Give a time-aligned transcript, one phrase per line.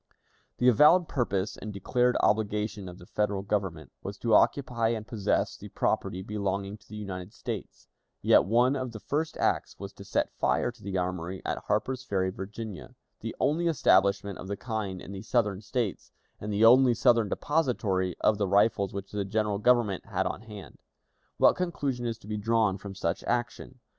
[0.57, 5.55] The avowed purpose and declared obligation of the Federal Government was to occupy and possess
[5.55, 7.87] the property belonging to the United States,
[8.19, 12.03] yet one of the first acts was to set fire to the armory at Harper's
[12.03, 16.95] Ferry, Virginia, the only establishment of the kind in the Southern States, and the only
[16.95, 20.81] Southern depository of the rifles which the General Government had then on hand.
[21.37, 23.79] What conclusion is to be drawn from such action?